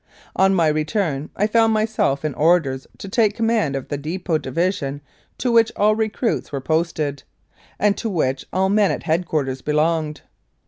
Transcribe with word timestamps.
On 0.35 0.55
my 0.55 0.65
return 0.67 1.29
I 1.35 1.45
found 1.45 1.73
myself 1.73 2.25
in 2.25 2.33
Orders 2.33 2.87
to 2.97 3.07
take 3.07 3.37
com 3.37 3.45
mand 3.45 3.75
of 3.75 3.89
the 3.89 3.99
Depot 3.99 4.39
Division 4.39 4.99
to 5.37 5.51
which 5.51 5.71
all 5.75 5.95
recruits 5.95 6.51
were 6.51 6.59
posted, 6.59 7.21
and 7.77 7.95
to 7.97 8.09
which 8.09 8.43
all 8.51 8.69
men 8.69 8.89
at 8.89 9.03
head 9.03 9.27
quarters 9.27 9.61
belonged. 9.61 10.21